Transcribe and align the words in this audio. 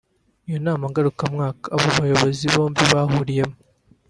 Iyo 0.47 0.57
nama 0.65 0.83
ngarukamwaka 0.91 1.65
abo 1.75 1.87
bayobozi 1.99 2.45
bombi 2.53 2.83
bahuriyemo 2.91 3.57